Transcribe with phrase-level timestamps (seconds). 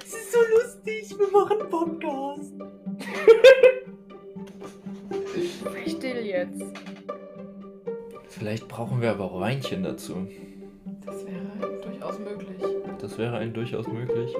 [0.00, 2.52] Es ist so lustig, wir machen einen Podcast.
[5.86, 6.62] Still jetzt.
[8.28, 10.28] Vielleicht brauchen wir aber auch Weinchen dazu.
[11.04, 12.62] Das wäre durchaus möglich.
[13.00, 14.34] Das wäre ein durchaus möglich.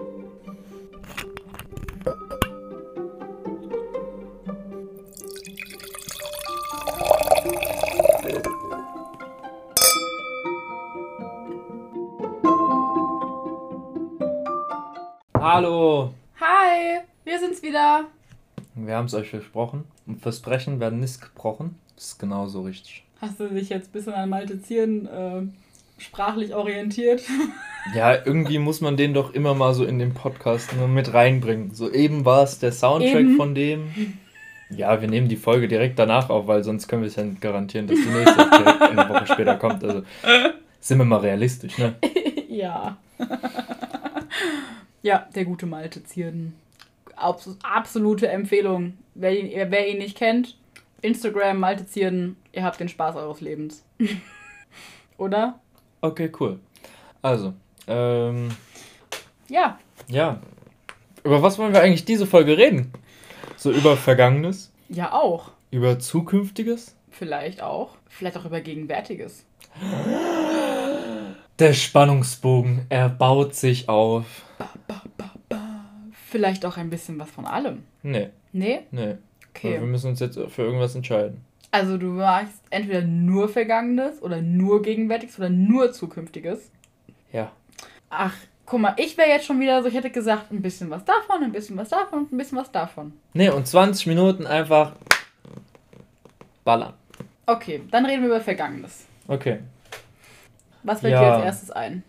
[18.86, 19.84] Wir haben es euch versprochen.
[20.06, 21.76] Und Versprechen werden nicht gebrochen.
[21.96, 23.04] Das ist genauso richtig.
[23.20, 25.42] Hast du dich jetzt ein bisschen an Malte Zieren äh,
[26.00, 27.22] sprachlich orientiert?
[27.94, 31.72] Ja, irgendwie muss man den doch immer mal so in den Podcast nur mit reinbringen.
[31.72, 33.36] So eben war es der Soundtrack Eben.
[33.36, 34.18] von dem.
[34.68, 37.40] Ja, wir nehmen die Folge direkt danach auf, weil sonst können wir es ja nicht
[37.40, 39.82] garantieren, dass die nächste direkt eine Woche später kommt.
[39.82, 40.02] Also
[40.80, 41.94] sind wir mal realistisch, ne?
[42.48, 42.98] ja.
[45.02, 46.54] ja, der gute Malte Zierden.
[47.20, 48.96] Abs absolute Empfehlung.
[49.14, 50.56] Wer ihn, wer ihn nicht kennt,
[51.02, 53.84] Instagram Malte Zierden, ihr habt den Spaß eures Lebens.
[55.18, 55.58] Oder?
[56.00, 56.60] Okay, cool.
[57.22, 57.54] Also,
[57.86, 58.50] ähm,
[59.48, 59.78] Ja.
[60.08, 60.40] ja.
[61.24, 62.92] Über was wollen wir eigentlich diese Folge reden?
[63.56, 64.72] So über Vergangenes?
[64.88, 65.50] Ja, auch.
[65.70, 66.94] Über Zukünftiges?
[67.10, 67.96] Vielleicht auch.
[68.08, 69.44] Vielleicht auch über Gegenwärtiges.
[71.58, 74.24] Der Spannungsbogen, er baut sich auf.
[76.30, 77.84] Vielleicht auch ein bisschen was von allem.
[78.02, 78.80] Nee, Nee?
[78.90, 79.16] nee.
[79.50, 79.72] Okay.
[79.72, 81.44] Wir müssen uns jetzt für irgendwas entscheiden.
[81.70, 86.70] Also du magst entweder nur Vergangenes oder nur Gegenwärtiges oder nur Zukünftiges.
[87.32, 87.50] Ja.
[88.10, 88.34] Ach,
[88.64, 91.42] guck mal, ich wäre jetzt schon wieder so, ich hätte gesagt, ein bisschen was davon,
[91.42, 93.12] ein bisschen was davon und ein bisschen was davon.
[93.34, 94.92] Nee, und 20 Minuten einfach
[96.64, 96.94] ballern.
[97.46, 99.06] Okay, dann reden wir über Vergangenes.
[99.26, 99.58] Okay.
[100.82, 101.20] Was fällt Ja.
[101.20, 102.02] dir als erstes ein?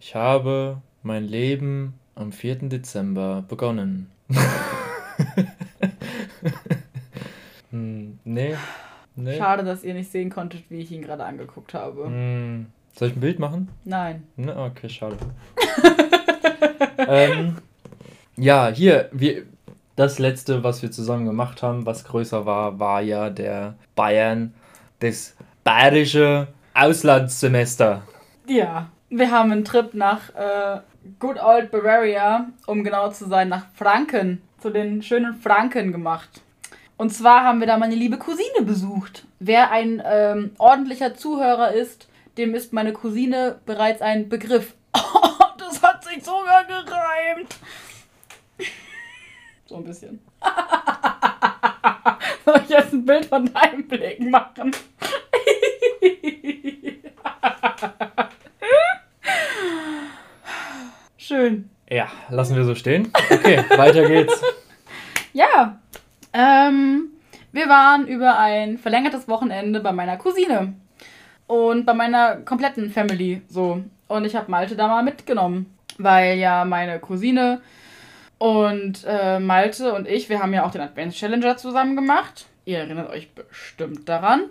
[0.00, 2.68] Ich habe mein Leben am 4.
[2.68, 4.10] Dezember begonnen.
[7.70, 8.56] hm, nee.
[9.16, 9.36] Nee.
[9.36, 12.06] Schade, dass ihr nicht sehen konntet, wie ich ihn gerade angeguckt habe.
[12.06, 12.66] Hm,
[12.96, 13.68] soll ich ein Bild machen?
[13.84, 14.24] Nein.
[14.36, 15.16] Ne, okay, schade.
[16.98, 17.58] ähm,
[18.36, 19.42] ja, hier, wir,
[19.96, 24.54] das letzte, was wir zusammen gemacht haben, was größer war, war ja der Bayern,
[25.00, 28.02] das bayerische Auslandssemester.
[28.46, 30.80] Ja, wir haben einen Trip nach äh,
[31.18, 36.42] Good Old Bavaria, um genau zu sein, nach Franken, zu den schönen Franken gemacht.
[36.98, 39.24] Und zwar haben wir da meine liebe Cousine besucht.
[39.38, 44.74] Wer ein ähm, ordentlicher Zuhörer ist, dem ist meine Cousine bereits ein Begriff.
[45.58, 47.56] das hat sich sogar gereimt.
[49.64, 50.20] So ein bisschen.
[52.44, 54.72] Soll ich jetzt ein Bild von deinem Blick machen?
[61.30, 61.70] Schön.
[61.88, 63.12] Ja, lassen wir so stehen.
[63.30, 64.42] Okay, weiter geht's.
[65.32, 65.78] Ja,
[66.32, 67.10] ähm,
[67.52, 70.74] wir waren über ein verlängertes Wochenende bei meiner Cousine
[71.46, 73.80] und bei meiner kompletten Family so.
[74.08, 77.60] Und ich habe Malte da mal mitgenommen, weil ja meine Cousine
[78.38, 82.46] und äh, Malte und ich, wir haben ja auch den Advents Challenger zusammen gemacht.
[82.64, 84.46] Ihr erinnert euch bestimmt daran.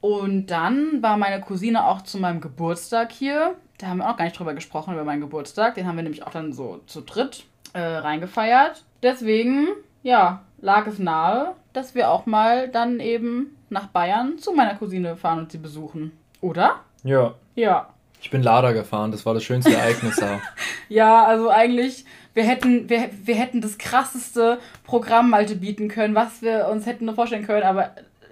[0.00, 3.54] Und dann war meine Cousine auch zu meinem Geburtstag hier.
[3.78, 5.74] Da haben wir auch gar nicht drüber gesprochen, über meinen Geburtstag.
[5.74, 8.84] Den haben wir nämlich auch dann so zu dritt äh, reingefeiert.
[9.02, 9.68] Deswegen,
[10.02, 15.16] ja, lag es nahe, dass wir auch mal dann eben nach Bayern zu meiner Cousine
[15.16, 16.12] fahren und sie besuchen.
[16.40, 16.76] Oder?
[17.04, 17.88] Ja, Ja.
[18.20, 20.40] ich bin Lada gefahren, das war das schönste Ereignis da.
[20.88, 26.42] Ja, also eigentlich, wir hätten, wir, wir hätten das krasseste Programm Malte bieten können, was
[26.42, 27.90] wir uns hätten nur vorstellen können, aber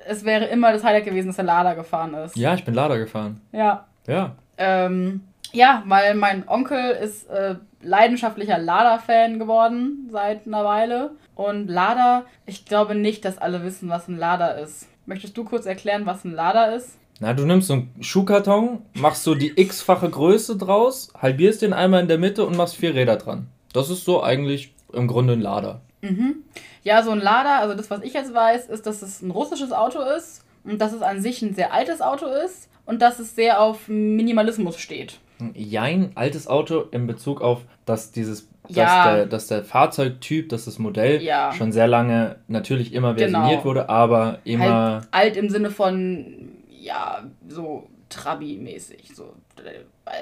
[0.08, 2.36] es wäre immer das Highlight gewesen, dass der Lada gefahren ist.
[2.36, 3.40] Ja, ich bin Lada gefahren.
[3.52, 3.86] Ja.
[4.06, 4.36] Ja.
[4.56, 5.20] Ähm,
[5.52, 11.10] ja, weil mein Onkel ist äh, leidenschaftlicher Lada-Fan geworden seit einer Weile.
[11.34, 14.88] Und Lada, ich glaube nicht, dass alle wissen, was ein Lada ist.
[15.06, 16.98] Möchtest du kurz erklären, was ein Lada ist?
[17.20, 22.02] Na, du nimmst so einen Schuhkarton, machst so die x-fache Größe draus, halbierst den einmal
[22.02, 23.48] in der Mitte und machst vier Räder dran.
[23.72, 25.80] Das ist so eigentlich im Grunde ein Lader.
[26.00, 26.44] Mhm.
[26.88, 29.72] Ja, so ein Lada, also das, was ich jetzt weiß, ist, dass es ein russisches
[29.72, 33.34] Auto ist und dass es an sich ein sehr altes Auto ist und dass es
[33.36, 35.18] sehr auf Minimalismus steht.
[35.54, 38.84] Jein, altes Auto in Bezug auf, dass dieses, Ja.
[38.84, 41.52] dass, der, dass der Fahrzeugtyp, dass das Modell Ja.
[41.52, 43.38] schon sehr lange natürlich immer Genau.
[43.40, 44.94] versioniert wurde, aber immer.
[44.94, 49.14] Halt alt im Sinne von, ja, so Trabi-mäßig.
[49.14, 49.34] So.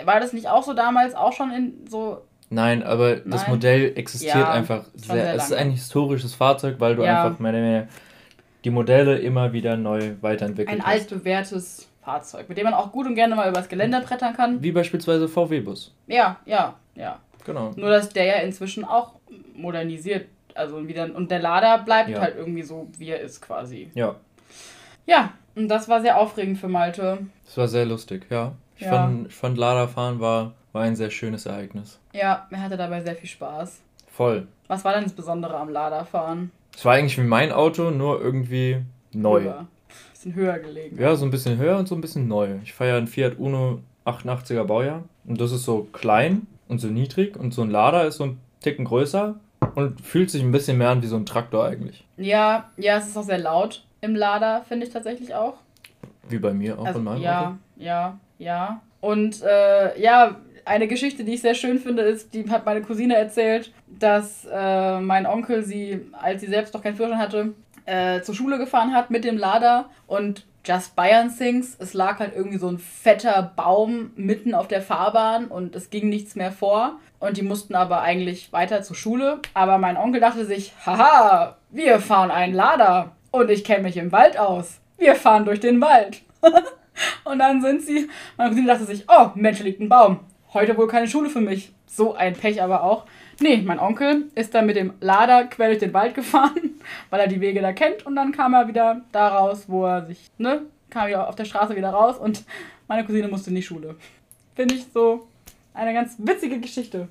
[0.04, 3.50] War das nicht auch so damals, auch schon in so Nein, aber das Nein.
[3.50, 5.14] Modell existiert Ja, einfach sehr.
[5.16, 7.24] sehr es ist ein historisches Fahrzeug, weil du Ja.
[7.24, 7.88] einfach mehr weniger
[8.64, 10.92] die Modelle immer wieder neu weiterentwickelt ein hast.
[11.12, 14.62] altbewährtes Fahrzeug, mit dem man auch gut und gerne mal übers Geländer brettern kann?
[14.62, 15.92] Wie beispielsweise VW-Bus.
[16.06, 17.18] Ja, ja, ja.
[17.44, 17.72] genau.
[17.76, 19.14] Nur, dass der ja inzwischen auch
[19.54, 20.26] modernisiert.
[20.54, 22.20] Also wieder, und der Lader bleibt Ja.
[22.20, 23.90] halt irgendwie so, wie er ist quasi.
[23.94, 24.14] Ja,
[25.06, 27.18] Ja, und das war sehr aufregend für Malte.
[27.46, 28.52] es war sehr lustig, ja.
[28.76, 28.90] Ich, Ja.
[28.90, 31.98] Fand, ich fand Laderfahren war, war ein sehr schönes Ereignis.
[32.16, 33.80] Ja, er hatte dabei sehr viel Spaß.
[34.10, 34.46] Voll.
[34.68, 36.50] Was war denn das Besondere am Laderfahren?
[36.74, 38.82] Es war eigentlich wie mein Auto, nur irgendwie
[39.12, 39.42] neu.
[39.42, 39.66] Höher.
[40.12, 41.00] Bisschen höher gelegen.
[41.00, 42.56] Ja, so ein bisschen höher und so ein bisschen neu.
[42.64, 46.88] Ich fahre ja einen Fiat Uno 88er Baujahr und das ist so klein und so
[46.88, 49.34] niedrig und so ein Lader ist so ein Ticken größer
[49.74, 52.04] und fühlt sich ein bisschen mehr an wie so ein Traktor eigentlich.
[52.16, 55.54] Ja, ja, es ist auch sehr laut im Lader, finde ich tatsächlich auch.
[56.28, 57.54] Wie bei mir auch Also, in meinem ja, Auto.
[57.76, 58.80] ja, ja.
[59.00, 60.36] Und äh, ja,
[60.66, 65.00] eine Geschichte, die ich sehr schön finde, ist, die hat meine Cousine erzählt, dass äh,
[65.00, 67.54] mein Onkel sie, als sie selbst noch keinen Führerschein hatte,
[67.86, 71.76] äh, zur Schule gefahren hat mit dem Lader und Just Bayern Things.
[71.78, 76.08] Es lag halt irgendwie so ein fetter Baum mitten auf der Fahrbahn und es ging
[76.08, 76.98] nichts mehr vor.
[77.20, 79.38] Und die mussten aber eigentlich weiter zur Schule.
[79.54, 84.10] Aber mein Onkel dachte sich, haha, wir fahren einen Lader und ich kenne mich im
[84.10, 84.80] Wald aus.
[84.98, 86.22] Wir fahren durch den Wald.
[87.24, 88.08] Und dann sind sie,
[88.38, 90.20] meine Cousine dachte sich, oh, Mensch, liegt ein Baum.
[90.52, 91.72] Heute wohl keine Schule für mich.
[91.86, 93.06] So ein Pech aber auch.
[93.40, 96.74] Nee, mein Onkel ist dann mit dem Lader quer durch den Wald gefahren,
[97.10, 98.06] weil er die Wege da kennt.
[98.06, 101.44] Und dann kam er wieder da raus, wo er sich, ne, kam wieder auf der
[101.44, 102.44] Straße wieder raus und
[102.88, 103.96] meine Cousine musste in die Schule.
[104.54, 105.26] Finde ich so
[105.74, 107.08] eine ganz witzige Geschichte.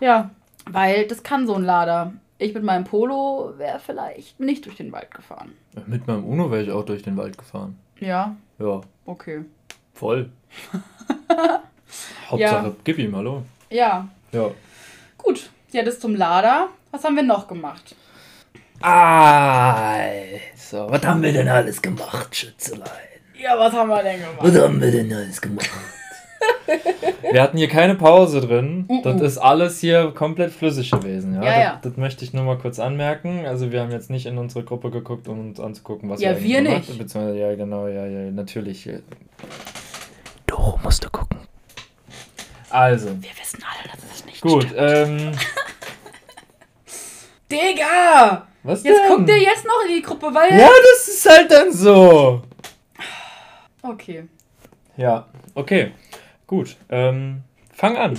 [0.00, 0.30] Ja,
[0.70, 2.14] weil das kann so ein Lader.
[2.38, 5.52] Ich mit meinem Polo wäre vielleicht nicht durch den Wald gefahren.
[5.86, 7.78] Mit meinem Uno wäre ich auch durch den Wald gefahren.
[8.00, 9.44] Ja, Ja, okay.
[9.92, 10.30] voll.
[12.30, 13.42] Hauptsache, gib ihm, hallo.
[13.70, 14.50] Ja, Ja.
[15.18, 16.68] Gut, ja, das zum Lader.
[16.90, 17.94] Was haben wir noch gemacht?
[18.80, 22.88] Also, was haben wir denn alles gemacht, Schützelein?
[23.40, 24.38] Ja, was haben wir denn gemacht?
[24.40, 25.70] Was haben wir denn alles gemacht?
[27.32, 28.86] Wir hatten hier keine Pause drin.
[29.02, 31.34] Das ist alles hier komplett flüssig gewesen.
[31.34, 31.80] Ja, Ja, das, ja.
[31.82, 33.46] das möchte ich nur mal kurz anmerken.
[33.46, 36.42] Also wir haben jetzt nicht in unsere Gruppe geguckt, um uns anzugucken, was Ja, wir
[36.42, 36.98] wir gemacht nicht.
[36.98, 38.88] Beziehungsweise, ja, genau, ja, ja, natürlich.
[40.46, 41.38] Du musst du gucken.
[42.74, 44.64] Also, Wir wissen alle, dass es nicht gut.
[44.64, 44.74] stimmt.
[44.78, 45.30] Ähm,
[47.50, 48.48] Digga!
[48.64, 49.08] was Jetzt denn?
[49.08, 50.58] guckt ihr jetzt noch in die Gruppe, weil...
[50.58, 52.42] Ja, das ist halt dann so.
[53.80, 54.24] Okay.
[54.96, 55.92] Ja, okay.
[56.48, 56.76] Gut.
[56.90, 57.42] Ähm,
[57.72, 58.18] fang an.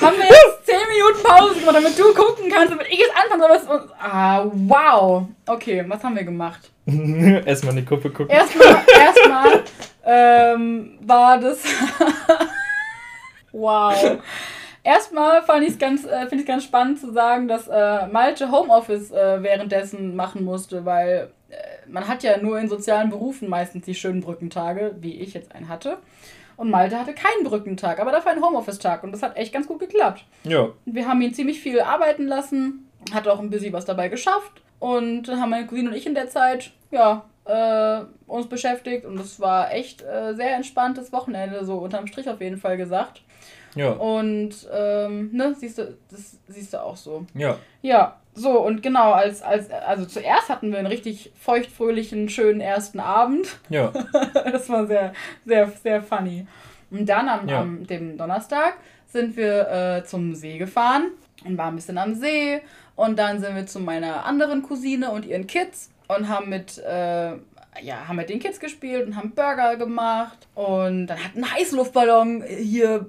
[0.00, 3.60] Haben wir jetzt 10 Minuten Pause gemacht, damit du gucken kannst, damit ich jetzt anfangen
[3.66, 3.90] soll.
[3.98, 5.24] Ah, wow.
[5.46, 6.70] Okay, was haben wir gemacht?
[6.86, 8.28] Erstmal in die Gruppe gucken.
[8.30, 9.62] Erstmal, erstmal
[10.04, 11.62] ähm, war das.
[13.52, 14.20] wow.
[14.82, 18.50] Erstmal fand ich's ganz, äh, finde ich es ganz spannend zu sagen, dass äh, Malte
[18.50, 21.54] Homeoffice äh, währenddessen machen musste, weil äh,
[21.86, 25.68] man hat ja nur in sozialen Berufen meistens die schönen Brückentage, wie ich jetzt einen
[25.68, 25.98] hatte.
[26.56, 29.80] Und Malte hatte keinen Brückentag, aber dafür einen Homeoffice-Tag und das hat echt ganz gut
[29.80, 30.24] geklappt.
[30.44, 30.68] Ja.
[30.84, 35.24] Wir haben ihn ziemlich viel arbeiten lassen, hat auch ein bisschen was dabei geschafft und
[35.24, 39.40] dann haben meine Cousine und ich in der Zeit, ja, äh, uns beschäftigt und es
[39.40, 43.22] war echt äh, sehr entspanntes Wochenende, so unterm Strich auf jeden Fall gesagt.
[43.74, 43.90] Ja.
[43.92, 47.24] Und, ähm, ne, siehst du, das siehst du auch so.
[47.34, 47.56] Ja.
[47.82, 53.00] Ja, so und genau, als, als, also zuerst hatten wir einen richtig feuchtfröhlichen, schönen ersten
[53.00, 53.58] Abend.
[53.68, 53.92] Ja.
[54.34, 55.12] das war sehr,
[55.44, 56.46] sehr, sehr funny.
[56.90, 57.60] Und dann am, Ja.
[57.60, 58.74] am dem Donnerstag
[59.06, 61.10] sind wir äh, zum See gefahren
[61.44, 62.60] und waren ein bisschen am See.
[62.96, 67.30] Und dann sind wir zu meiner anderen Cousine und ihren Kids und haben mit, äh,
[67.82, 70.46] ja, haben mit den Kids gespielt und haben Burger gemacht.
[70.54, 73.06] Und dann hat ein Heißluftballon hier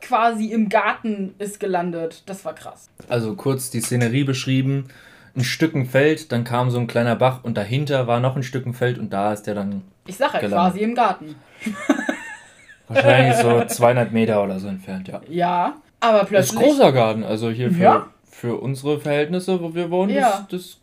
[0.00, 2.22] quasi im Garten ist gelandet.
[2.26, 2.88] Das war krass.
[3.08, 4.88] Also kurz die Szenerie beschrieben.
[5.36, 8.72] Ein Stücken Feld, dann kam so ein kleiner Bach und dahinter war noch ein Stücken
[8.72, 10.58] Feld und da ist der dann Ich sag ja Gelandet.
[10.72, 11.34] quasi im Garten.
[12.88, 15.20] wahrscheinlich so 200 Meter oder so entfernt, ja.
[15.28, 16.58] Ja, aber Das ist plötzlich.
[16.60, 18.06] ein großer Garten, also hier für, Ja.
[18.30, 20.46] für unsere Verhältnisse, wo wir wohnen, Ja.
[20.48, 20.80] das, das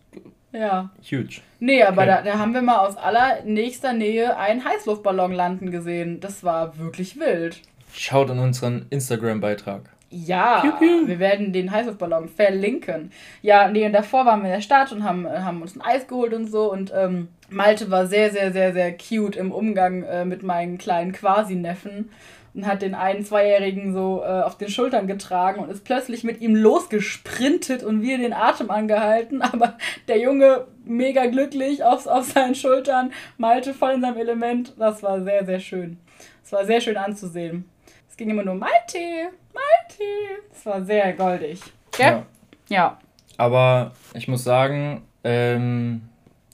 [0.54, 0.90] Ja.
[1.02, 1.42] huge.
[1.60, 2.12] Nee, aber Okay.
[2.12, 6.20] da, da haben wir mal aus allernächster Nähe einen Heißluftballon landen gesehen.
[6.20, 7.62] Das war wirklich wild.
[7.94, 9.82] Schaut in unseren Instagram-Beitrag.
[10.14, 11.08] Ja, Piu, piu.
[11.08, 13.12] wir werden den Heißluftballon verlinken.
[13.42, 16.06] Ja, nee, und davor waren wir in der Stadt und haben, haben uns ein Eis
[16.08, 16.70] geholt und so.
[16.70, 21.14] Und ähm, Malte war sehr, sehr, sehr, sehr cute im Umgang äh, mit meinen kleinen
[21.14, 22.10] Quasi-Neffen
[22.54, 26.42] und hat den einen Zweijährigen so äh, auf den Schultern getragen und ist plötzlich mit
[26.42, 29.42] ihm losgesprintet und wir den Atem angehalten.
[29.42, 29.78] Aber
[30.08, 34.74] der Junge mega glücklich auf, auf seinen Schultern, Malte voll in seinem Element.
[34.78, 35.98] Das war sehr, sehr schön.
[36.44, 37.70] Es war sehr schön anzusehen.
[38.10, 40.04] Es ging immer nur Malte, Malte.
[40.52, 41.62] Es war sehr goldig.
[41.92, 42.08] Gell?
[42.08, 42.26] Ja.
[42.70, 43.00] Ja.
[43.38, 46.02] Aber ich muss sagen, ähm,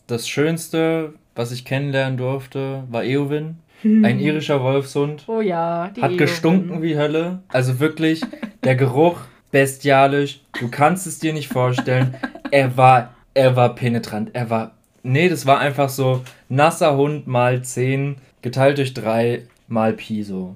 [0.07, 3.59] das Schönste, was ich kennenlernen durfte, war Eowyn.
[3.83, 5.23] Ein irischer Wolfshund.
[5.27, 6.17] Oh ja, die Hat Eowyn.
[6.17, 7.43] gestunken wie Hölle.
[7.49, 8.21] Also wirklich,
[8.63, 9.19] der Geruch
[9.51, 10.41] bestialisch.
[10.59, 12.15] Du kannst es dir nicht vorstellen.
[12.51, 14.31] Er war, er war penetrant.
[14.33, 14.71] Er war,
[15.03, 20.55] nee, das war einfach so nasser Hund mal 10 geteilt durch 3 mal Pi so.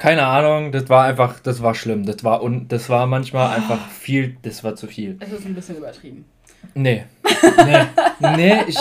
[0.00, 2.06] Keine Ahnung, das war einfach, das war schlimm.
[2.06, 5.16] Das war, un, das war manchmal einfach viel, das war zu viel.
[5.20, 6.24] Es ist ein bisschen übertrieben.
[6.74, 7.04] Nee.
[7.66, 7.86] Nee,
[8.36, 8.78] nee ich,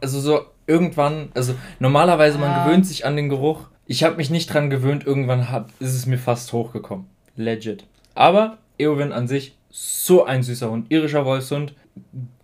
[0.00, 2.64] also so irgendwann, also normalerweise man Ah.
[2.64, 3.68] gewöhnt sich an den Geruch.
[3.86, 7.06] Ich habe mich nicht dran gewöhnt, irgendwann hat, ist es mir fast hochgekommen.
[7.36, 7.84] Legit.
[8.14, 10.90] Aber Eowyn an sich, so ein süßer Hund.
[10.90, 11.74] Irischer Wolfshund,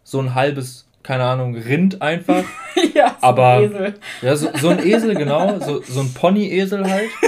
[0.02, 2.44] so ein halbes, keine Ahnung, Rind einfach.
[2.94, 3.94] ja, so Aber- ein Esel.
[4.22, 5.58] Ja, so, so ein Esel, genau.
[5.60, 7.08] So, so ein Pony-Esel halt.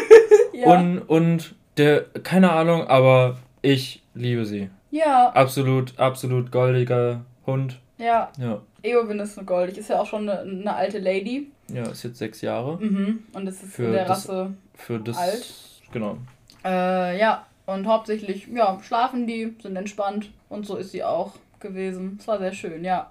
[0.53, 0.75] Ja.
[0.79, 4.69] Und, und der, keine Ahnung, aber ich liebe sie.
[4.91, 7.79] ja, Absolut, absolut goldiger Hund.
[7.97, 8.31] ja.
[8.39, 8.61] Ja.
[8.83, 9.79] Eowyn ist so goldig.
[9.79, 11.51] Ist ja auch schon eine, eine alte Lady.
[11.73, 12.77] Ja, ist jetzt sechs Jahre.
[12.79, 13.25] Mhm.
[13.33, 14.55] Und es ist Für in der das- Rasse.
[14.75, 15.17] Für das.
[15.17, 15.53] Alt.
[15.93, 16.19] Genau.
[16.65, 17.47] Äh, ja.
[17.67, 20.31] Und hauptsächlich, ja, schlafen die, sind entspannt.
[20.49, 22.17] Und so ist sie auch gewesen.
[22.21, 23.11] Es war sehr schön, ja.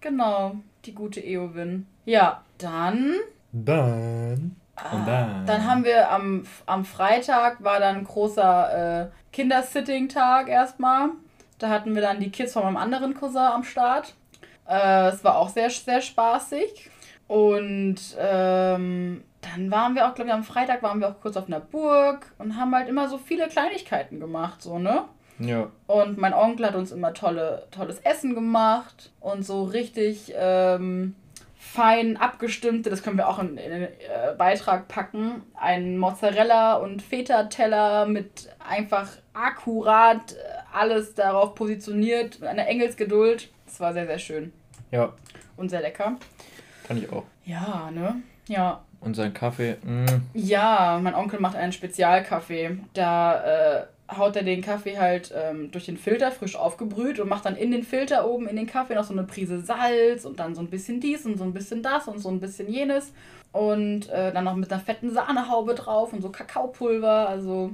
[0.00, 1.86] Genau, die gute Eowyn.
[2.06, 3.14] Ja, dann
[3.52, 4.56] Dann.
[4.92, 5.44] Und dann.
[5.46, 11.10] Dann haben wir am, am Freitag war dann ein großer äh, Kindersitting-Tag erstmal.
[11.58, 14.14] Da hatten wir dann die Kids von meinem anderen Cousin am Start.
[14.70, 16.90] Äh, es war auch sehr, sehr spaßig.
[17.26, 21.46] Und ähm, dann waren wir auch, glaube ich, am Freitag waren wir auch kurz auf
[21.46, 25.04] einer Burg und haben halt immer so viele Kleinigkeiten gemacht, so, ne?
[25.38, 25.68] Ja.
[25.86, 31.14] Und mein Onkel hat uns immer tolle, tolles Essen gemacht und so richtig ähm,
[31.56, 37.00] fein abgestimmte, das können wir auch in, in den äh, Beitrag packen, ein Mozzarella- und
[37.00, 40.36] Feta-Teller mit einfach akkurat äh,
[40.76, 43.48] alles darauf positioniert, mit einer Engelsgeduld.
[43.66, 44.52] Das war sehr, sehr schön
[44.90, 45.12] Ja,
[45.56, 46.16] und sehr lecker.
[46.86, 47.24] kann ich auch.
[47.44, 48.16] Ja, ne?
[48.48, 48.80] Ja.
[49.00, 49.76] Und sein Kaffee.
[49.82, 52.78] mm, Ja, mein Onkel macht einen Spezialkaffee.
[52.92, 57.44] Da äh, haut er den Kaffee halt ähm, durch den Filter frisch aufgebrüht und macht
[57.46, 60.54] dann in den Filter oben in den Kaffee noch so eine Prise Salz und dann
[60.54, 63.12] so ein bisschen dies und so ein bisschen das und so ein bisschen jenes.
[63.52, 67.28] Und äh, dann noch mit einer fetten Sahnehaube drauf und so Kakaopulver.
[67.28, 67.70] Also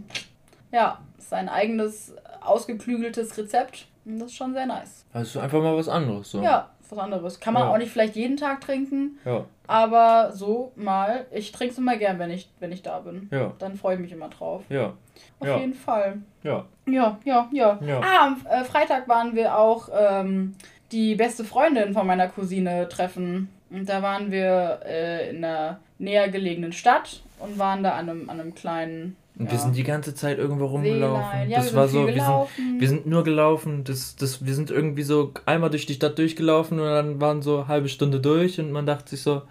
[0.73, 3.87] ja, sein eigenes ausgeklügeltes Rezept.
[4.05, 5.05] Und das ist schon sehr nice.
[5.13, 6.31] Also einfach mal was anderes.
[6.31, 6.41] So.
[6.43, 7.41] Ja, was anderes.
[7.41, 7.71] Kann man Ja.
[7.73, 11.27] auch nicht vielleicht jeden Tag trinken, Ja, aber so mal.
[11.33, 13.29] Ich trinke es immer gern, wenn ich, wenn ich da bin.
[13.33, 14.63] ja, Dann freue ich mich immer drauf.
[14.69, 14.93] ja,
[15.41, 15.59] Auf Ja.
[15.59, 16.19] jeden Fall.
[16.43, 16.65] ja.
[16.87, 18.01] Ja, ja, ja.
[18.01, 20.55] Ah, am äh, Freitag waren wir auch ähm,
[20.93, 23.49] die beste Freundin von meiner Cousine treffen.
[23.71, 28.31] Und da waren wir äh, in einer näher gelegenen Stadt und waren da an einem,
[28.31, 31.49] an einem kleinen ja, wir sind die ganze Zeit irgendwo rumgelaufen.
[31.51, 33.85] Ja, das war so, wir sind, wir sind nur gelaufen.
[33.85, 37.59] Das, das, wir sind irgendwie so einmal durch die Stadt durchgelaufen und dann waren so
[37.59, 39.43] eine halbe Stunde durch und man dachte sich so,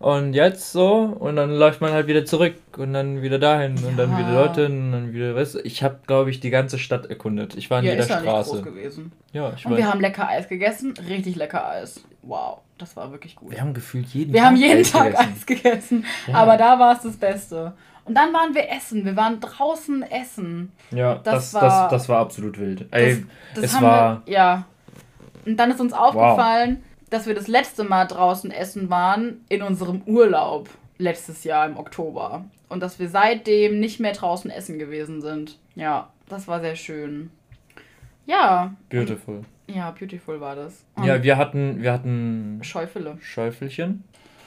[0.00, 0.92] und jetzt so?
[1.18, 4.18] Und dann läuft man halt wieder zurück und dann wieder dahin und dann Ja.
[4.18, 7.56] wieder dorthin und dann wieder, weißt du, ich habe, glaube ich, die ganze Stadt erkundet.
[7.56, 8.62] Ich war in ja, jeder ist ja nicht groß Straße.
[8.62, 9.10] gewesen.
[9.32, 9.78] Ja, ich Und war.
[9.78, 10.94] wir haben lecker Eis gegessen.
[11.08, 12.00] Richtig lecker Eis.
[12.22, 13.50] Wow, das war wirklich gut.
[13.52, 15.32] wir haben gefühlt jeden Wir Tag haben jeden Eis Tag gegessen.
[15.36, 16.04] Eis gegessen.
[16.26, 16.34] Ja.
[16.34, 17.74] Aber da war es das Beste.
[18.04, 19.04] Und dann waren wir essen.
[19.04, 20.72] Wir waren draußen essen.
[20.90, 22.86] Ja, Das das, war- das, das war absolut wild.
[22.90, 24.22] Ey, Das es haben war.
[24.26, 24.64] wir, ja.
[25.44, 30.02] Und dann ist uns aufgefallen, dass wir das letzte Mal draußen essen waren in unserem
[30.06, 30.68] Urlaub
[30.98, 32.44] letztes Jahr im Oktober.
[32.68, 35.58] Und dass wir seitdem nicht mehr draußen essen gewesen sind.
[35.74, 37.30] Ja, das war sehr schön.
[38.26, 39.42] Ja, Beautiful.
[39.68, 40.84] Ja, beautiful war das.
[40.96, 43.16] Und Ja, wir hatten, wir hatten Schäufele.
[43.20, 44.04] Schäufelchen.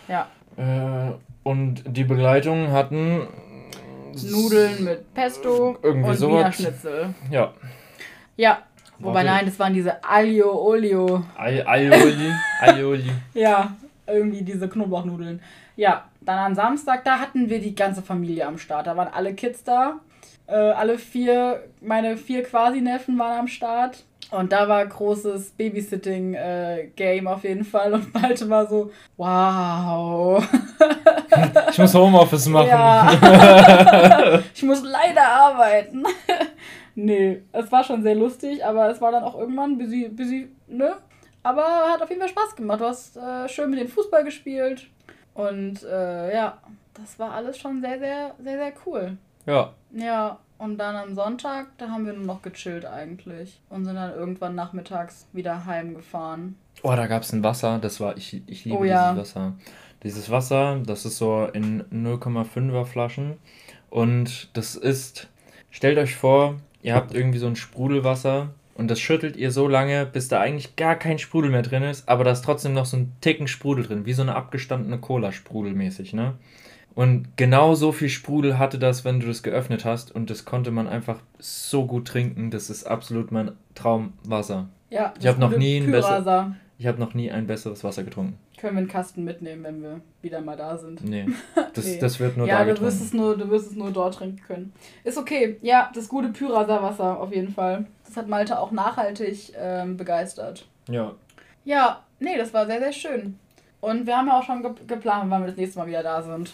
[0.08, 0.28] Ja.
[0.58, 1.12] Äh,
[1.44, 3.28] und die Begleitung hatten.
[4.30, 6.40] Nudeln mit Pesto Irgendwie und sowas.
[6.40, 7.14] Wiener Schnitzel.
[7.30, 7.54] Ja.
[8.36, 8.60] Ja.
[9.00, 9.28] Wobei Warte.
[9.30, 11.24] nein, das waren diese Aglio Olio.
[11.38, 12.32] Ai- Aioli.
[12.60, 13.12] Aioli.
[13.34, 13.74] Ja,
[14.06, 15.42] irgendwie diese Knoblauchnudeln.
[15.78, 18.86] Ja, dann am Samstag, da hatten wir die ganze Familie am Start.
[18.88, 20.00] Da waren alle Kids da.
[20.46, 24.04] Äh, alle vier, meine vier Quasi-Neffen waren am Start.
[24.32, 27.94] Und da war großes Babysitting-Game auf jeden Fall.
[27.94, 30.42] Und Malte war so, wow.
[31.70, 32.68] Ich muss Homeoffice machen.
[32.68, 34.42] Ja.
[34.54, 36.04] ich muss leider arbeiten.
[36.96, 40.96] nee, es war schon sehr lustig, aber es war dann auch irgendwann busy, busy, ne?
[41.44, 42.82] Aber hat auf jeden Fall Spaß gemacht.
[42.82, 44.88] Du hast äh, schön mit dem Fußball gespielt.
[45.34, 46.58] Und äh, ja,
[46.94, 49.18] das war alles schon sehr, sehr, sehr, sehr cool.
[49.46, 49.74] Ja.
[49.92, 53.60] Ja, und dann am Sonntag, da haben wir nur noch gechillt eigentlich.
[53.70, 56.56] Und sind dann irgendwann nachmittags wieder heimgefahren.
[56.84, 57.80] Oh, da gab es ein Wasser.
[57.80, 59.12] Das war, ich, ich liebe Oh ja.
[59.12, 59.54] dieses Wasser.
[60.04, 63.38] Dieses Wasser, das ist so in 0,5er Flaschen.
[63.90, 65.30] Und das ist,
[65.72, 70.06] stellt euch vor, ihr habt irgendwie so ein Sprudelwasser und das schüttelt ihr so lange,
[70.06, 72.98] bis da eigentlich gar kein Sprudel mehr drin ist, aber da ist trotzdem noch so
[72.98, 76.36] ein Ticken Sprudel drin, wie so eine abgestandene Cola sprudelmäßig, ne?
[76.94, 80.14] Und genau so viel Sprudel hatte das, wenn du das geöffnet hast.
[80.14, 82.52] Und das konnte man einfach so gut trinken.
[82.52, 84.68] Das ist absolut mein Traumwasser.
[84.90, 86.56] Ja, Ich habe noch nie ein besser, Pyrasa.
[86.78, 88.38] ich habe noch nie ein besseres Wasser getrunken.
[88.58, 91.04] Können wir einen Kasten mitnehmen, wenn wir wieder mal da sind.
[91.04, 91.28] Nee,
[91.74, 91.98] das, Nee.
[92.00, 92.94] das wird nur ja, da du getrunken.
[92.94, 94.74] wirst, es nur, du wirst es nur dort trinken können.
[95.04, 95.58] Ist okay.
[95.62, 97.86] Ja, das gute Pyrasa-Wasser auf jeden Fall.
[98.06, 100.68] Das hat Malte auch nachhaltig ähm, begeistert.
[100.90, 101.14] Ja,
[101.64, 103.40] Ja, nee, das war sehr, sehr schön.
[103.80, 106.22] Und wir haben ja auch schon ge geplant, wann wir das nächste Mal wieder da
[106.22, 106.52] sind.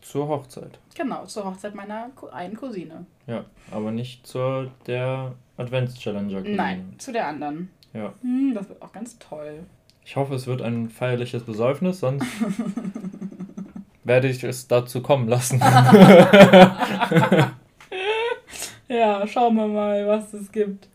[0.00, 0.78] Zur Hochzeit.
[0.94, 3.06] Genau, zur Hochzeit meiner einen Cousine.
[3.26, 6.40] Ja, aber nicht zur der Advents-Challenger.
[6.40, 7.70] Nein, zu der anderen.
[7.92, 8.12] Ja.
[8.22, 9.60] Hm, das wird auch ganz toll.
[10.04, 12.26] Ich hoffe, es wird ein feierliches Besäufnis, sonst
[14.04, 15.62] werde ich es dazu kommen lassen.
[18.92, 20.88] Ja, schauen wir mal, was es gibt.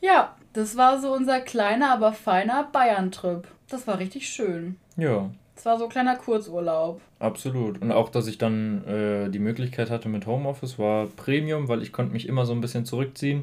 [0.00, 3.46] Ja, das war so unser kleiner, aber feiner Bayern-Trip.
[3.68, 4.76] Das war richtig schön.
[4.96, 7.00] ja, Das war so ein kleiner Kurzurlaub.
[7.18, 7.82] absolut.
[7.82, 11.90] Und auch, dass ich dann äh, die Möglichkeit hatte mit Homeoffice, war Premium, weil ich
[11.90, 13.42] konnte mich immer so ein bisschen zurückziehen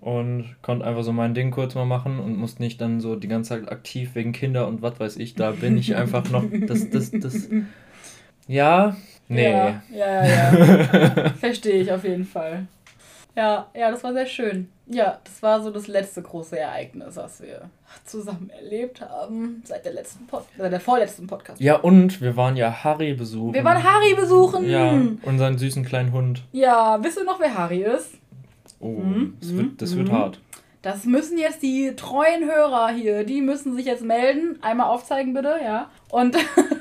[0.00, 3.26] und konnte einfach so mein Ding kurz mal machen und musste nicht dann so die
[3.26, 5.34] ganze Zeit aktiv wegen Kinder und was weiß ich.
[5.34, 6.44] Da bin ich einfach noch.
[6.68, 7.48] Das, das, das.
[8.46, 9.50] Ja, nee.
[9.50, 10.54] Ja, ja, ja.
[10.54, 11.30] ja.
[11.40, 12.68] Verstehe ich auf jeden Fall.
[13.40, 14.68] Ja, ja, das war sehr schön.
[14.86, 17.70] Ja, das war so das letzte große Ereignis, was wir
[18.04, 21.58] zusammen erlebt haben seit der letzten Pod seit der vorletzten Podcast.
[21.58, 23.54] Ja, und wir waren ja Harry besuchen.
[23.54, 24.68] Wir waren Harry besuchen.
[24.68, 24.92] Ja,
[25.22, 26.42] unseren süßen kleinen Hund.
[26.52, 28.18] Ja, wisst ihr noch, wer Harry ist?
[28.78, 30.12] Oh, Mhm, das wird, das wird mhm.
[30.12, 30.40] hart.
[30.82, 34.58] Das müssen jetzt die treuen Hörer hier, die müssen sich jetzt melden.
[34.60, 35.90] Einmal aufzeigen bitte, ja.
[36.10, 36.36] Und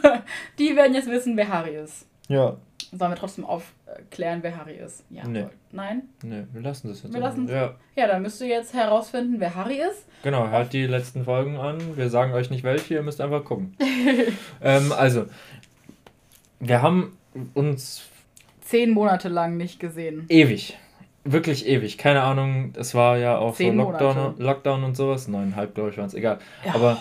[0.60, 2.06] die werden jetzt wissen, wer Harry ist.
[2.28, 2.58] Ja.
[2.92, 5.04] Sollen wir trotzdem aufklären, wer Harry ist?
[5.10, 5.28] Ja.
[5.28, 5.46] Nee.
[5.72, 6.04] Nein?
[6.24, 7.14] Ne, wir lassen das jetzt.
[7.14, 7.52] Wir lassen's.
[7.52, 10.06] Ja, Ja, dann müsst ihr jetzt herausfinden, wer Harry ist.
[10.24, 10.48] genau.
[10.50, 11.98] Hört die letzten Folgen an.
[11.98, 13.76] Wir sagen euch nicht welche, ihr müsst einfach gucken.
[14.64, 15.26] ähm, also,
[16.60, 17.18] wir haben
[17.54, 18.04] uns
[18.62, 20.26] Zehn Monate lang nicht gesehen.
[20.30, 20.78] ewig,
[21.24, 24.44] wirklich ewig, keine Ahnung, es war ja auch Zehn so Lockdown, Monate.
[24.44, 25.28] Lockdown und sowas.
[25.28, 26.40] Neuneinhalb, glaube ich, waren es, egal.
[26.66, 26.76] Ja.
[26.76, 26.98] Aber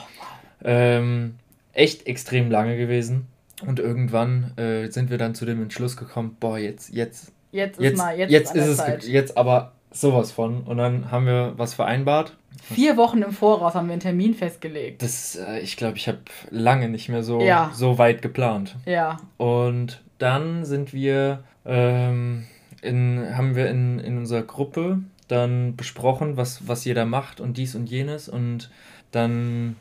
[0.64, 1.36] ähm,
[1.72, 3.26] echt extrem lange gewesen.
[3.66, 7.82] Und irgendwann äh, sind wir dann zu dem Entschluss gekommen, boah, jetzt, jetzt, Jetzt ist
[7.84, 9.04] jetzt, mal, jetzt, jetzt, ist, ist es, Zeit.
[9.04, 10.62] jetzt aber sowas von.
[10.62, 12.36] Und dann haben wir was vereinbart.
[12.62, 15.02] Vier Wochen im Voraus haben wir einen Termin festgelegt.
[15.02, 16.18] Das, äh, ich glaube, ich habe
[16.50, 17.70] lange nicht mehr so, Ja.
[17.74, 18.76] so weit geplant.
[18.84, 19.16] Ja.
[19.38, 22.44] Und dann sind wir, ähm,
[22.82, 27.74] in, haben wir in, in unserer Gruppe dann besprochen, was, was jeder macht und dies
[27.74, 28.28] und jenes.
[28.28, 28.70] Und
[29.10, 29.76] dann,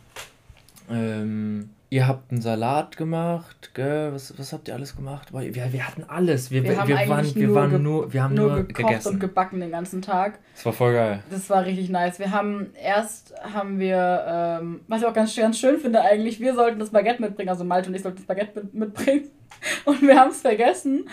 [0.90, 4.12] ähm, ihr habt einen Salat gemacht, gell?
[4.14, 5.30] Was, was habt ihr alles gemacht?
[5.32, 6.52] Wir, wir hatten alles.
[6.52, 8.88] Wir, Wir wir, haben wir waren, wir nur waren nur, wir haben Nur, nur, gekocht
[8.88, 9.14] gegessen.
[9.14, 10.40] und gebacken den ganzen Tag.
[10.56, 11.24] das war voll geil.
[11.30, 12.20] Das war richtig nice.
[12.20, 16.56] Wir haben erst haben wir, ähm, was ich auch ganz, ganz schön finde eigentlich, wir
[16.56, 19.30] sollten das Baguette mitbringen, also Malte und ich sollten das Baguette mit, mitbringen.
[19.86, 21.10] Und wir haben es vergessen.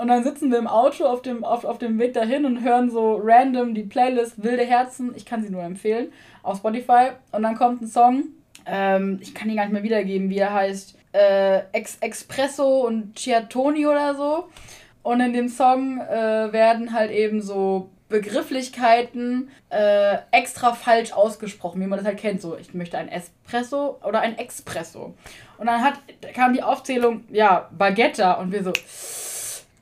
[0.00, 2.90] Und dann sitzen wir im Auto auf dem, auf, auf dem Weg dahin und hören
[2.90, 6.12] so random die Playlist Wilde Herzen, ich kann sie nur empfehlen,
[6.44, 7.08] auf Spotify.
[7.32, 8.24] Und dann kommt ein Song,
[8.66, 13.18] ähm, ich kann ihn gar nicht mehr wiedergeben, wie er heißt, äh, Ex Expresso und
[13.18, 14.48] Ciatoni oder so.
[15.02, 21.86] Und in dem Song äh, werden halt eben so Begrifflichkeiten äh, extra falsch ausgesprochen, wie
[21.86, 22.40] man das halt kennt.
[22.40, 25.14] So, ich möchte ein Espresso oder ein Expresso.
[25.58, 25.94] Und dann hat,
[26.34, 28.72] kam die Aufzählung, ja, Baguette und wir so,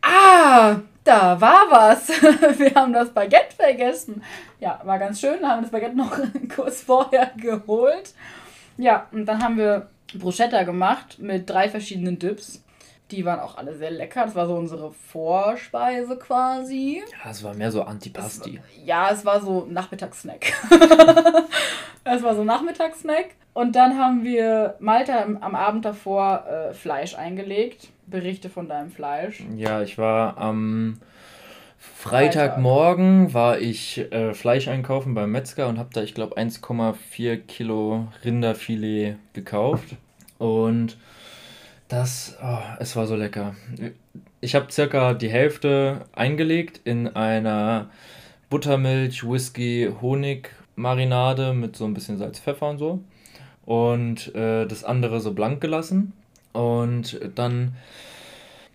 [0.02, 2.08] ah, da war was.
[2.58, 4.22] wir haben das Baguette vergessen.
[4.58, 5.46] Ja, war ganz schön.
[5.46, 6.18] Haben wir das Baguette noch
[6.54, 8.12] kurz vorher geholt.
[8.76, 12.62] Ja, und dann haben wir Bruschetta gemacht mit drei verschiedenen Dips.
[13.10, 14.24] Die waren auch alle sehr lecker.
[14.24, 17.02] Das war so unsere Vorspeise quasi.
[17.24, 18.60] Ja, es war mehr so Antipasti.
[18.84, 20.52] Ja, es war so Nachmittagssnack.
[22.04, 23.26] es war so Nachmittagssnack.
[23.54, 27.88] Und dann haben wir Malta am, Abend davor äh, Fleisch eingelegt.
[28.08, 29.42] Berichte von deinem Fleisch.
[29.56, 30.98] Ja, ich war am
[31.78, 38.08] Freitagmorgen war ich äh, Fleisch einkaufen beim Metzger und habe da, ich glaube, 1,4 Kilo
[38.24, 39.96] Rinderfilet gekauft.
[40.38, 40.96] Und
[41.88, 43.54] das, oh, es war so lecker.
[44.40, 47.90] Ich habe circa die Hälfte eingelegt in einer
[48.50, 53.00] Buttermilch, Whisky, Honig Marinade mit so ein bisschen Salz, Pfeffer und so.
[53.64, 56.12] Und äh, das andere so blank gelassen.
[56.52, 57.74] Und dann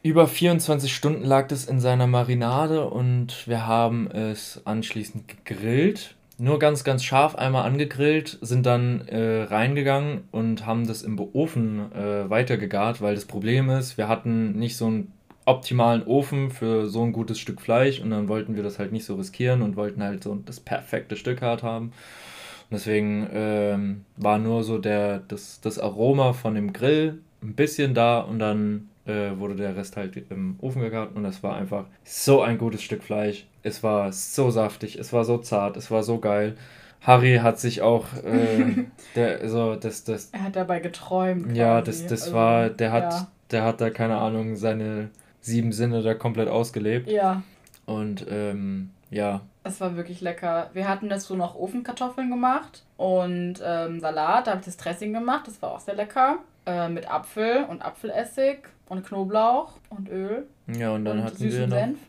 [0.03, 6.15] über 24 Stunden lag es in seiner Marinade und wir haben es anschließend gegrillt.
[6.39, 11.91] Nur ganz, ganz scharf einmal angegrillt, sind dann äh, reingegangen und haben das im Ofen
[11.93, 15.13] äh, weitergegart, weil das Problem ist, wir hatten nicht so einen
[15.45, 19.05] optimalen Ofen für so ein gutes Stück Fleisch und dann wollten wir das halt nicht
[19.05, 21.87] so riskieren und wollten halt so das perfekte Stück halt haben.
[21.87, 27.93] Und deswegen ähm, war nur so der, das, das Aroma von dem Grill ein bisschen
[27.93, 31.85] da und dann äh, wurde der Rest halt im Ofen gegart und es war einfach
[32.03, 33.45] so ein gutes Stück Fleisch.
[33.63, 36.55] Es war so saftig, es war so zart, es war so geil.
[37.01, 38.85] Harry hat sich auch, äh,
[39.15, 41.55] der, so, das, das, Er hat dabei geträumt.
[41.55, 42.03] ja, quasi.
[42.03, 43.27] das, das Also, war, der hat, Ja.
[43.51, 45.09] der hat da, keine Ahnung, seine
[45.39, 47.09] sieben Sinne da komplett ausgelebt.
[47.09, 47.41] ja,
[47.87, 50.69] Und, ähm, ja, es war wirklich lecker.
[50.73, 54.47] Wir hatten dazu noch Ofenkartoffeln gemacht und ähm, Salat.
[54.47, 55.47] Da habe ich das Dressing gemacht.
[55.47, 56.37] Das war auch sehr lecker.
[56.65, 58.59] Äh, mit Apfel und Apfelessig
[58.91, 60.47] und Knoblauch und Öl.
[60.67, 61.99] ja, und dann und hatten süßen wir noch, Senf.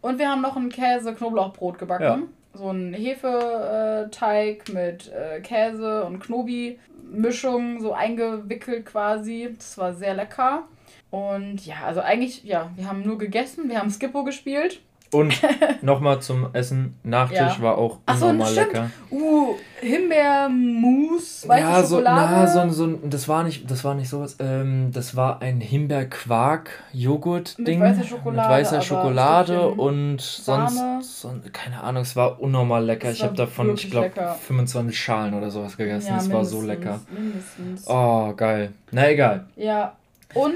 [0.00, 2.04] Und wir haben noch ein Käse-Knoblauchbrot gebacken.
[2.04, 2.18] Ja.
[2.54, 9.52] So ein Hefeteig mit äh, Käse und Knobi-Mischung, so eingewickelt quasi.
[9.58, 10.62] Das war sehr lecker.
[11.10, 14.80] Und ja, also eigentlich, ja, wir haben nur gegessen, wir haben Skippo gespielt.
[15.10, 15.40] Und
[15.82, 16.94] nochmal zum Essen.
[17.02, 17.56] Nachtisch Ja.
[17.62, 18.66] war auch so, unnormal stimmt.
[18.72, 18.90] lecker.
[19.10, 22.32] Uh, Himbeermus, weiße ja, so, Schokolade.
[22.32, 24.36] na, so, so, das war nicht, das war nicht sowas.
[24.40, 27.78] Ähm, das war ein Himbeerquark-Joghurt-Ding.
[27.78, 30.80] Mit weißer Schokolade, Mit weißer Schokolade und sonst,
[31.20, 33.10] son- keine Ahnung, es war unnormal lecker.
[33.10, 34.34] Ich habe davon, ich glaube, lecker.
[34.46, 36.14] 25 Schalen oder sowas gegessen.
[36.16, 37.00] Es war so lecker.
[37.10, 37.86] Mindestens.
[37.88, 38.72] Oh, geil.
[38.90, 39.46] Na egal.
[39.56, 39.92] Ja.
[40.34, 40.54] Und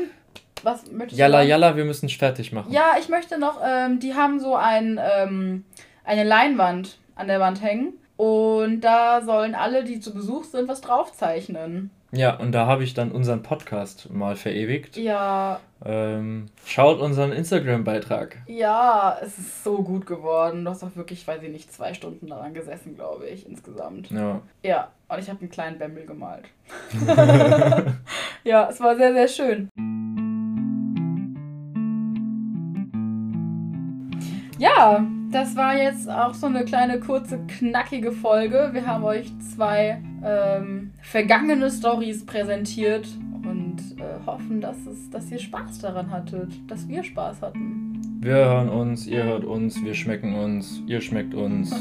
[0.64, 1.44] was möchtest Jalla, du?
[1.44, 1.48] noch?
[1.50, 2.72] jalla, wir müssen fertig machen.
[2.72, 5.64] Ja, ich möchte noch, ähm, die haben so ein, ähm,
[6.04, 7.94] eine Leinwand an der Wand hängen.
[8.16, 11.90] Und da sollen alle, die zu Besuch sind, was draufzeichnen.
[12.14, 14.96] Ja, und da habe ich dann unseren Podcast mal verewigt.
[14.98, 18.36] Ja, Ähm, schaut unseren Instagram-Beitrag.
[18.46, 20.64] ja, es ist so gut geworden.
[20.64, 24.10] Du hast auch wirklich, weiß ich nicht, zwei Stunden daran gesessen, glaube ich, insgesamt.
[24.10, 24.42] Ja.
[24.62, 26.44] Ja, und ich habe einen kleinen Bämmel gemalt.
[28.44, 29.68] ja, es war sehr, sehr schön.
[34.62, 38.70] Ja, das war jetzt auch so eine kleine, kurze, knackige Folge.
[38.70, 43.08] Wir haben euch zwei ähm, vergangene Stories präsentiert
[43.42, 48.00] und äh, hoffen, dass, es, dass ihr Spaß daran hattet, dass wir Spaß hatten.
[48.20, 51.74] Wir hören uns, ihr hört uns, wir schmecken uns, ihr schmeckt uns.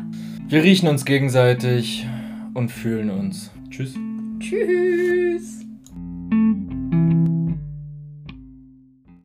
[0.48, 2.04] wir riechen uns gegenseitig
[2.52, 3.52] und fühlen uns.
[3.70, 3.94] Tschüss.
[4.40, 5.63] Tschüss!